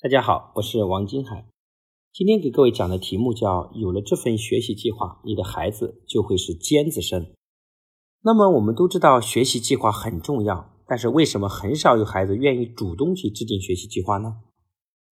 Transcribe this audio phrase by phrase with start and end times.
[0.00, 1.44] 大家好，我是王金海。
[2.12, 7.32] 今天给各位讲的题目叫“有了这份学习计划，你的孩子就会是尖子生”。
[8.22, 14.36] 那么我们都知道学习计划很重要，但是为什么很少有孩子愿意主动去制定学习计划呢？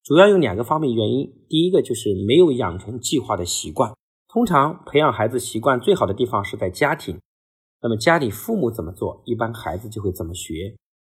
[0.05, 1.35] 主要有两个方面原因。
[1.49, 3.93] 第一个就是没有养成计划的习惯。
[4.29, 7.19] 通常培养孩子习惯最好的地方是在家庭。
[7.83, 10.77] 那么家里父母怎么做，一般孩子就会怎么学。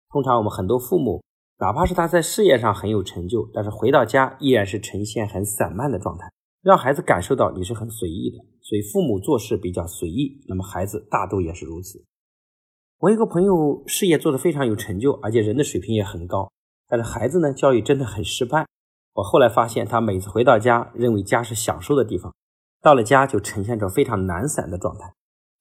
[0.10, 1.22] 通常我们很多父母。
[1.60, 8.38] 哪怕是他在事业上很有成就，但是回到家依然是呈现很散漫的状态，让孩子感受到你是很随意的。
[8.62, 12.04] 所以父母做事比较随意，那么孩子大都也是如此。
[13.00, 16.52] 我一个朋友事业做得非常有成就，而且人的水平也很高，
[16.88, 18.66] 但是孩子呢教育真的很失败。
[19.14, 22.36] 我后来发现，他每次回到家，认为家是享受的地方，
[22.84, 25.12] 到了家就呈现着非常懒散的状态。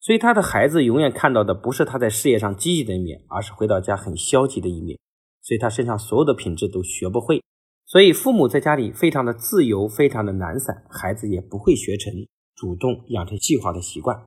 [0.00, 4.98] 所以他的孩子永远看到的不是他在事业上积极的一面，而是回到家很消极的一面。
[5.46, 7.40] 所以他身上所有的品质都学不会，
[7.86, 12.12] 所以父母在家里非常的自由，非常的懒散，孩子也不会学成
[12.56, 14.24] 主动养成计划的习惯。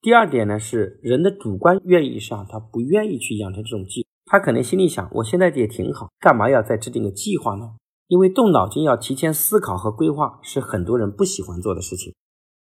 [0.00, 7.72] 第二点呢，是人的主观愿意上，他不愿意去养成这种计，他可能心里想，我现在也挺好，干嘛要再制定个计划呢？
[8.06, 12.14] 因为动脑筋要提前思考和规划，是很多人不喜欢做的事情。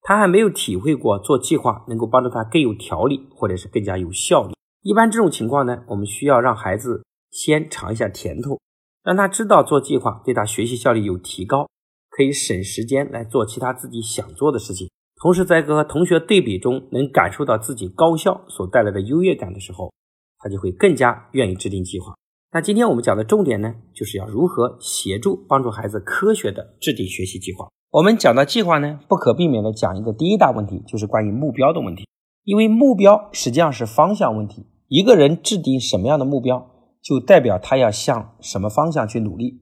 [0.01, 4.55] 他还没有体会过做计划能够帮助他更有条理，或者是更加有效率。
[4.83, 7.03] 一般这种情况呢，我们需要让孩子。
[7.35, 8.61] 先尝一下甜头，
[9.03, 11.69] 让他知道做计划对他学习效率有提高，
[12.09, 14.89] 可以省时间来做其他自己想做的事情。
[15.17, 19.93] 同时，在和同学对比中能感受到自己高效所带来的优越感的时候，
[20.39, 22.15] 他就会更加愿意制定计划。
[22.53, 27.67] 那今天我们讲的重点呢，就是要如何协助帮助孩子科学的制定学习计划。
[27.91, 32.07] 我们讲到计划呢，不可避免的讲一个第一大问题，就是关于目标的问题。
[32.45, 36.74] 因为目标实际上是方向问题，一个人制定什么样的目标？
[37.05, 39.61] 就代表他要向什么方向去努力，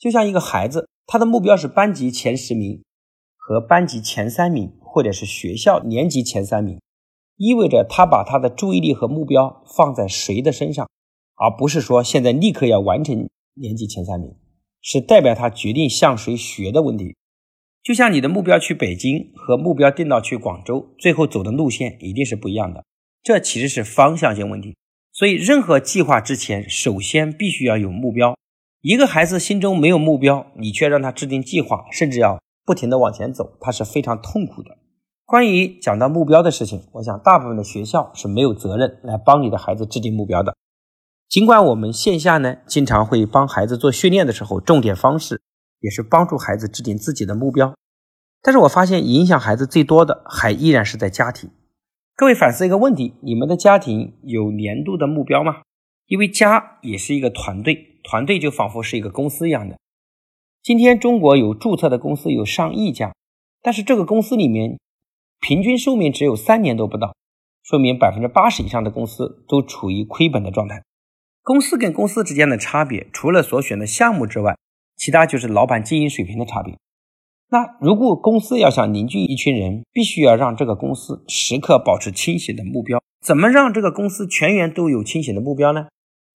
[0.00, 2.82] 就像一个孩子，他的目标是班级前十名
[3.36, 6.80] 和班级前三名，或者是学校年级前三名，
[7.36, 10.88] 意味着他把他的注意力和目标放在谁的身上，
[11.36, 14.34] 而不是说现在立刻要完成年级前三名，
[14.80, 17.14] 是代表他决定向谁学的问题。
[17.80, 22.84] 就像你的目标去北京和目标定到去广州，最后走的路线一定是不一样的，
[23.22, 24.76] 这其实是方向性问题。
[25.22, 28.36] 所以，任何计划之前，首先必须要有目标。
[28.80, 34.76] 一个孩子心中没有目标，你却让他制定计划，甚至要不停的往前走，他是非常痛苦的。
[35.24, 40.56] 关于讲到目标的事情，我想大部分的学校是没有责任来帮你的孩子制定目标的。
[41.28, 45.40] 尽管我们线下呢，经常会帮孩子做训练的时候，重点方式
[45.78, 47.72] 也是帮助孩子制定自己的目标，
[48.42, 51.48] 但是我发现影响孩子最多的，还依然是在家庭。
[52.14, 55.62] 各位反思一个问题：你们的家庭有年度的目标吗？
[56.06, 59.78] 因为家也是一个团队，团队就仿佛是一个公司一样的。
[60.62, 63.14] 今天中国有注册的公司有上亿家，
[63.62, 64.78] 但是这个公司里面
[65.40, 67.16] 平均寿命只有三年都不到，
[67.62, 70.82] 说明百分之八十以上的公司都处于亏本的状态。
[71.42, 74.56] 公司跟公司之间的差别，除了所选的项目之外，
[74.96, 76.76] 其他就是老板经营水平的差别。
[77.52, 82.98] 那如果公司要想凝聚一群人，必须要让这个公司时刻保持清醒的目标。
[83.20, 85.88] 怎么让这个公司全员都有清醒的目标呢？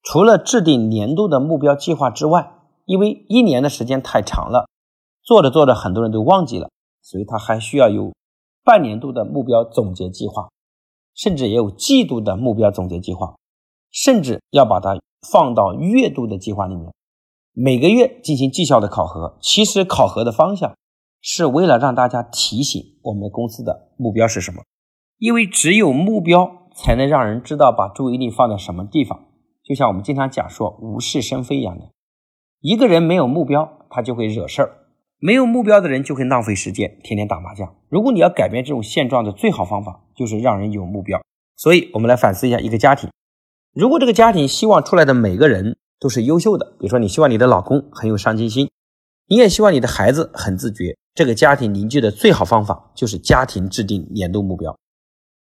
[0.03, 2.51] 除了制定年度的目标计划之外，
[2.83, 4.67] 因为一年的时间太长了，
[5.23, 6.69] 做着做着很多人都忘记了，
[7.01, 8.11] 所以他还需要有
[8.65, 10.49] 半年度的目标总结计划，
[11.15, 13.35] 甚至也有季度的目标总结计划，
[13.89, 14.99] 甚至要把它
[15.31, 16.91] 放到月度的计划里面，
[17.53, 19.37] 每个月进行绩效的考核。
[19.39, 20.75] 其实考核的方向。
[21.27, 24.61] 是为了让大家提醒我们公司的目标是什么，
[25.17, 29.25] 因为只有目标才能让人知道把注意力放在什么地方。
[29.63, 31.85] 就像我们经常讲说无事生非一样的，
[32.61, 34.69] 一个人没有目标，他就会惹事儿；
[35.17, 37.75] 没有目标的人就会浪费时间，天天打麻将。
[37.89, 41.19] 如果你要改变这种现状的最好方法，就是让人有目标。
[41.57, 43.09] 所以，我们来反思一下一个家庭：
[43.73, 48.69] 如果这个家庭希望出来的每个人都是优秀的，比如说你希望你的老公很有上进心，
[49.27, 50.95] 你也希望你的孩子很自觉。
[51.15, 54.77] 这个家庭凝聚的最好方法就是家庭制定年度目标。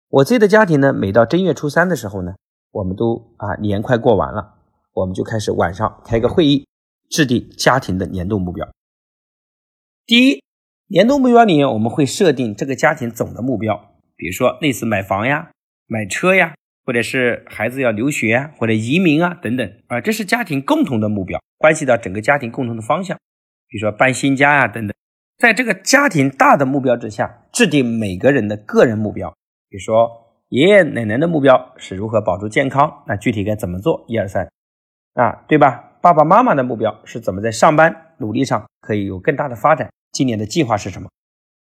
[0.09, 2.33] 我自己的家庭呢，每到正月初三的时候呢，
[2.71, 4.55] 我们都啊年快过完了，
[4.93, 6.67] 我们就开始晚上开个会议，
[7.11, 8.67] 制定家庭的年度目标。
[10.07, 10.43] 第一，
[10.87, 15.51] 年度目标里面我们会设定这个家庭总的目标，比如说类似买房呀、
[15.85, 23.15] 买车呀，或者是孩子要留学啊，或者移民啊等等啊，这是家庭共同的目标，关系到整个家庭共同的方向，
[23.67, 24.95] 比如说搬新家呀等等。
[25.41, 29.27] 在这个家庭大的目标之下，制定每个人的个人目标。
[29.69, 30.07] 比如说，
[30.49, 34.05] 爷爷奶奶的目标是如何保住健康，那具体该怎么做？
[34.07, 34.47] 一二三，
[35.15, 35.97] 啊，对吧？
[35.99, 41.09] 爸爸妈妈的目标是怎么在上班努力上可以有更大的发展，今年的计划是什么？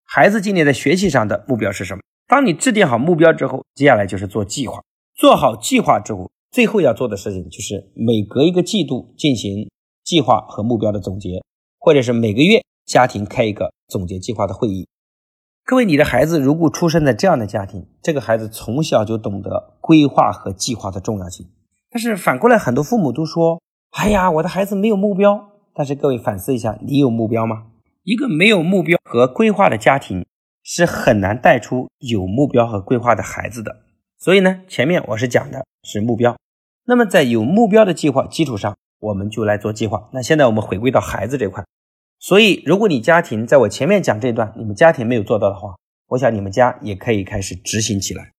[0.03, 2.01] 孩子今年在学习上的目标是什么？
[2.27, 4.83] 当你制定好目标之后，接下来就是做计划。
[5.15, 9.69] 做好计划之后，最后要做的事情就是每隔一个季度进行
[10.03, 11.41] 计划和目标的总结，
[11.79, 14.85] 或者是每个月家庭开一个总结计划的会议。
[15.63, 21.47] 各位，你的孩子如果出生在这样的家庭，这个孩子从小就懂得规划和计划的重要性。
[21.89, 23.61] 但是反过来，很多父母都说
[23.95, 27.67] ：“哎呀，我的孩子没有目标。”但是各位反思一下，你有目标吗？
[28.03, 30.25] 一个没有目标和规划的家庭
[30.61, 33.77] 是很难带出有目标和规划的孩子的。
[34.17, 36.35] 所以呢，前面我是讲的是目标。
[36.85, 40.09] 那么在有目标的计划基础上，我们就来做计划。
[40.11, 41.63] 那现在我们回归到孩子这块。
[42.21, 45.75] 所以，如果你家庭在我前面讲这段，你们家庭没有做到的话，
[46.09, 48.31] 我想你们家也可以开始执行起来。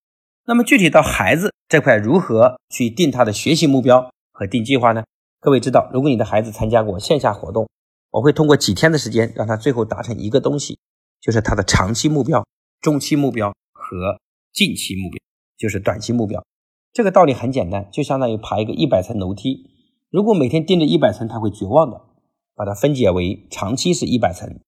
[0.46, 5.02] 那么具体到孩子这块，如何去定他的学习目标和定计划呢？
[5.40, 7.69] 各位知道，如果你的孩子参加过线下活动，
[8.12, 10.78] 我会通过几天的时间，让他最后达成一个东西，
[11.20, 12.46] 就是他的长期目标、
[12.81, 14.20] 中期目标和
[14.52, 15.19] 近期目标，
[15.58, 16.40] 就是短期目标。
[16.93, 19.69] 这个道理很简单，就相当于爬一个一百层楼梯，
[20.08, 22.00] 如果每天盯着一百层，他会绝望的。
[22.54, 24.60] 把它分解为长期是一百层，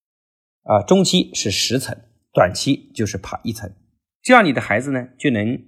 [0.62, 1.96] 啊，中期是十层，
[2.32, 3.72] 短期就是爬一层。
[4.22, 5.62] 这样你的孩子呢就能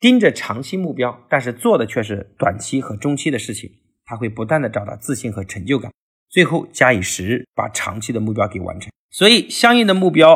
[0.00, 3.70] 盯着长期目标，但是做的却是短期和中期的事情。
[4.04, 5.90] 他会不断的找到自信和成就感，
[6.28, 8.92] 最后加以时日把长期的目标给完成。
[9.10, 10.34] 所以相应的目标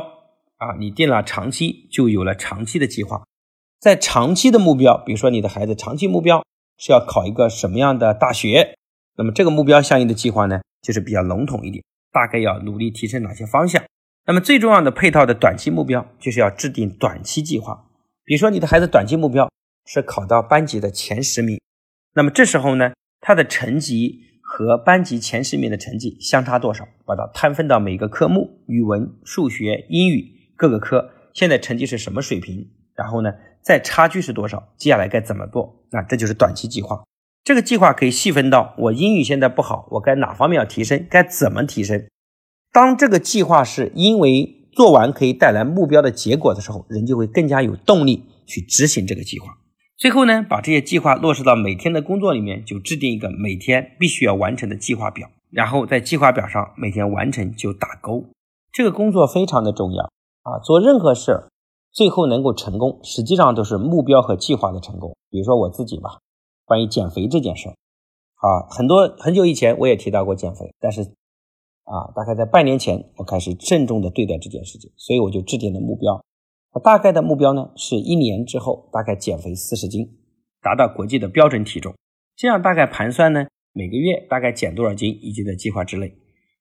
[0.56, 3.25] 啊，你定了长期，就有了长期的计划。
[3.79, 6.43] 在长期的目标，比如说你的孩子长期目标
[6.79, 8.76] 是要考一个什么样的大学，
[9.17, 10.61] 那么这个目标相应的计划呢？
[10.83, 13.83] 就是比较笼统一点，大概要努力提升哪些方向？
[14.27, 17.87] 那么最重要的配套的短期目标，就是要制定短期计划。
[18.25, 19.51] 比如说你的孩子短期目标
[19.87, 21.59] 是考到班级的前十名，
[22.15, 26.87] 那么这时候呢，他的成绩和班级前十名的成绩相差多少？
[27.07, 32.69] 把它摊分到每个科目，语文、数学、英语各个科，现在成绩是什么水平？
[32.95, 33.33] 然后呢，
[33.63, 34.75] 再差距是多少？
[34.77, 35.87] 接下来该怎么做？
[35.91, 37.03] 那这就是短期计划。
[37.49, 41.06] 这个计划可以细分到我英语现在不好，我该哪方面要提升？
[41.09, 42.06] 该怎么提升？
[42.75, 49.47] 当这个计划是因为做完可以带来目标的结果的时候，人就会更加有动力去执行这个计划。
[49.97, 58.27] 最后呢，把这些计划落实到每天的工作里面，就制定一个每天必须要完成的计划表，然后在计划表上每天完成就打勾。
[58.71, 60.05] 这个工作非常的重要
[60.43, 60.61] 啊！
[60.62, 61.49] 做任何事儿，
[61.91, 65.17] 最后能够成功，实际上都是目标和计划的成功。
[65.31, 66.19] 比如说我自己吧。
[66.69, 67.73] 关于减肥这件事儿，
[68.37, 71.00] 啊，很多很久以前我也提到过减肥，但是
[71.85, 76.23] 啊，大概在半年前我开始郑重的对待这件事情，所以我就制定了目标。
[76.73, 80.06] 我大概的目标呢，是一年之后大概减肥四十斤，
[80.61, 81.94] 达到国际的标准体重。
[82.37, 86.12] 这样大概盘算呢，每个月大概减多少斤已经在计划之内。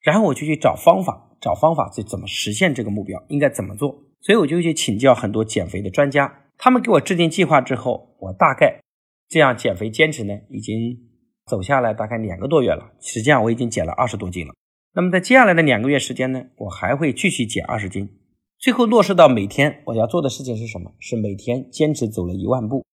[0.01, 4.04] 然后我就去找方法，找方法去怎么实现这个目标，应该怎么做。
[4.21, 8.80] 所以我就去请教很多减肥的专家，他们给我制定计划之后，我大概。
[9.29, 10.97] 这样减肥坚持呢，已经
[11.45, 12.94] 走下来大概两个多月了。
[13.00, 14.53] 实际上我已经减了二十多斤了。
[14.94, 18.09] 那么在接下来的两个月时间呢，我还会继续减二十斤。
[18.57, 20.94] 最后落实到每天我要做的事情是什么？
[21.00, 22.85] 是每天坚持走了一万步。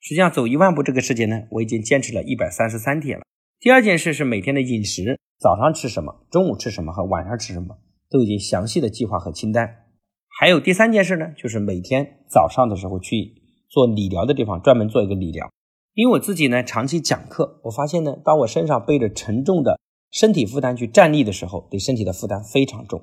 [0.00, 3.24] 实际上走一万步这个事情呢，我已经坚持了一百三十三天了。
[3.60, 7.78] 第二件事是每天的饮食，早上吃什么，中午吃什么和晚上吃什么，
[8.10, 9.86] 都已经详细的计划和清单。
[10.28, 13.41] 还有第三件事呢，就是每天早上的时候去。
[13.72, 15.50] 做理疗的地方专门做一个理疗，
[15.94, 23.02] 因为我自己呢长期讲课，我发现呢，当我身上背着沉重的身体负担去站立的时候，对身体的负担非常重。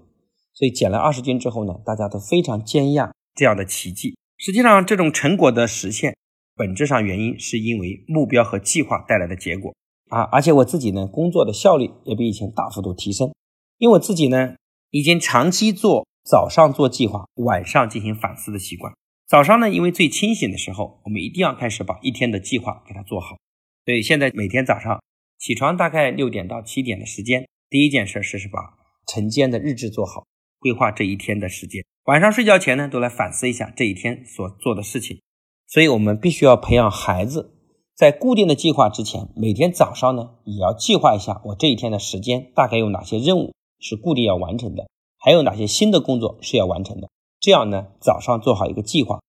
[0.53, 4.15] 所以减了二十斤之后呢，大家都非常惊讶这样的奇迹。
[4.37, 6.15] 实际上，这种成果的实现，
[6.55, 9.73] 本质上原因是因为目标和计划带来的结果
[10.09, 10.21] 啊。
[10.31, 13.33] 而且我自己呢，工作的效率也比以前大幅度提升，
[13.79, 14.53] 因为我自己呢，
[14.91, 18.93] 已经长期做早上做计划，晚上进行反思的习惯。
[19.29, 23.37] 早上呢，因为最清醒的时候，我们一定要开始把一天的计划给它做好。
[23.85, 24.99] 所以现在每天早上
[25.37, 28.59] 起床大概六点到七点的时间，第一件事是是把
[29.05, 30.25] 晨间的日志做好，
[30.57, 31.85] 规划这一天的时间。
[32.05, 35.21] 晚上睡觉前呢，都来反思一下这一天所做的事情。
[35.67, 37.53] 所以我们必须要培养孩子，
[37.95, 47.07] 在固定的计划之前，每天早上呢，也要计划一下我这一天的时间大概有哪些任务是固定要完成的，还有哪些新的工作是要完成的。
[47.39, 49.21] 这样呢，早上做好一个计划，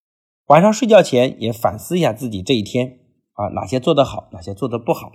[0.47, 2.99] 晚上睡觉前也反思一下自己这一天
[3.35, 5.13] 啊，哪些做得好，哪些做得不好。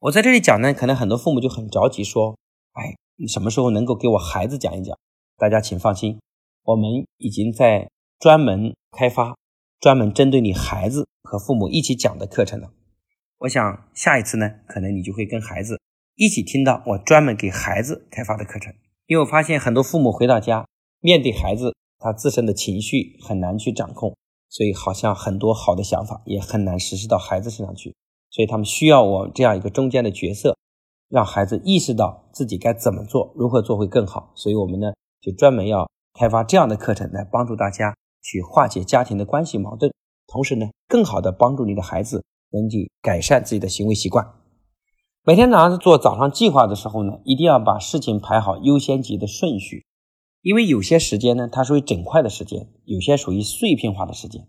[0.00, 2.36] 我在这里讲呢，可能很多父母就很着急，说
[2.74, 4.96] ：“哎，你什么时候能够给我孩子讲一讲？”
[5.36, 6.20] 大家请放心，
[6.64, 7.88] 我们已经在
[8.20, 9.36] 专门开发
[9.80, 12.70] 专门针对你孩子和父母一起讲的课程了。
[13.38, 15.80] 我想下一次呢，可能你就会跟孩子
[16.14, 18.72] 一起听到我专门给孩子开发的课程。
[19.06, 20.66] 因为我发现很多父母回到家，
[21.00, 24.14] 面对孩子，他自身的情绪很难去掌控，
[24.48, 27.94] 所以好像很多好的想法也很难实施到孩子身上去。
[28.30, 30.56] 所以他们需要我这样一个中间的角色，
[31.08, 34.32] 让孩子意识到自己该怎么做，如何做会更好。
[34.34, 39.92] 所以我们呢，就专门要开发这样的课程来帮助大家去化解家庭的关系矛盾，
[40.26, 44.26] 同时呢，更好的帮助你的孩子能去改善自己的行为习惯。
[45.24, 49.84] 每天早上做早上计划的时候呢，一定要把事情排好优先级的顺序，
[50.42, 54.46] 因为有些时间呢，它属于整块的时间，有些属于碎片化的时间，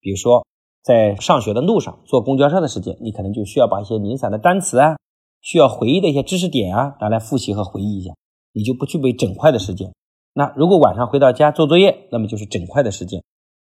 [0.00, 0.44] 比如说。
[0.86, 4.96] 在上学的路上，坐公交车的时间，你可能就需要把一些零散的单词啊，
[5.40, 8.14] 需要回忆的一些知识点啊，拿来复习和回忆一下，
[8.52, 9.92] 你就不具备整块的时间。
[10.32, 13.24] 那如果晚上回到家做作业，那么就是整块的时间。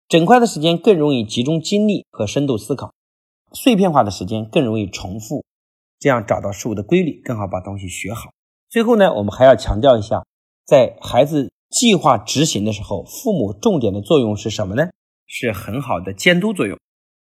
[0.08, 2.94] 整块的时间更容易集中精力和深度思考，
[3.52, 5.44] 碎片化的时间更容易重复，
[5.98, 8.30] 这样找到事物的规律，更好把东西学好。
[8.70, 10.24] 最后呢，我们还要强调一下，
[10.64, 14.88] 在孩子计划执行的时候，父母重点的作用是什么呢？
[15.26, 16.76] 是很好的监督作用。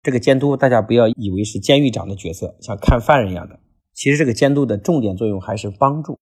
[0.02, 3.58] 这个监督，大家不要以为是监狱长的角色，像看犯人一样的。
[3.92, 6.18] 其实这个监督的重点作用还是帮助。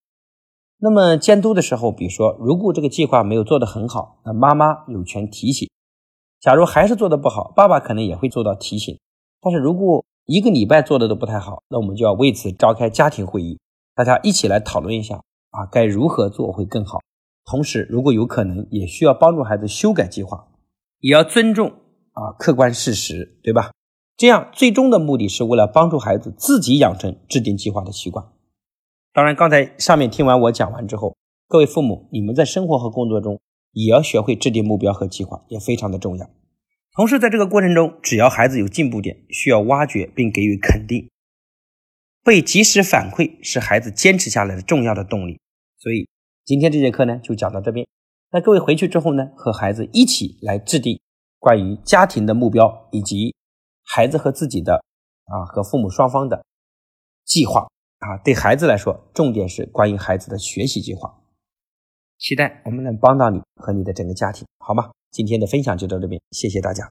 [0.79, 5.69] 那么监督的时候，比如说，如果这个计划没有做得很好，那妈妈有权提醒。
[6.39, 8.99] 假如还是做得不好，爸爸可能也会做到提醒。
[9.41, 13.59] 但是如果一个礼拜做的都不太好，那我们就要为此召开家庭会议，
[13.93, 15.17] 大家一起来讨论一下
[15.51, 16.99] 啊，该如何做会更好。
[17.49, 20.49] 同时，如果有可能，也需要帮助孩子修改计划，
[20.99, 21.71] 也要尊重。
[22.11, 23.71] 啊，客观事实，对吧？
[24.17, 28.25] 这样最终的目的是为了帮助孩子自己养成制定计划的习惯。
[29.13, 31.15] 当然，刚才上面听完我讲完之后，
[31.47, 33.39] 各位父母，你们在生活和工作中
[33.71, 36.27] 也要学会制定目标和计划，也非常的重要。
[36.95, 41.07] 同时，在这个过程中，只要孩子有进步点，需要挖掘并给予肯定，
[42.23, 45.39] 被及时反馈是孩子坚持下来的重要的动力。
[45.77, 46.09] 所以，
[46.47, 47.85] 今天这节课呢，就讲到这边。
[48.31, 50.97] 那各位回去之后呢，和孩子一起来制定。
[51.39, 53.35] 关于家庭的目标，以及
[53.83, 54.75] 孩子和自己的
[55.25, 56.45] 啊和父母双方的
[57.25, 57.67] 计划
[57.99, 61.21] 啊，对孩子来说，重点是关于孩子的学习计划。
[62.17, 64.91] 期待我们能帮到你和你的整个家庭，好吗？
[65.11, 66.89] 今天的分享就到这边，谢谢大家。